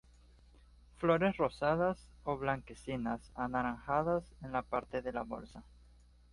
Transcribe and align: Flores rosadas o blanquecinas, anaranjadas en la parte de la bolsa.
Flores 0.97 1.37
rosadas 1.37 1.99
o 2.23 2.35
blanquecinas, 2.35 3.31
anaranjadas 3.35 4.23
en 4.41 4.51
la 4.51 4.63
parte 4.63 5.03
de 5.03 5.13
la 5.13 5.21
bolsa. 5.21 5.61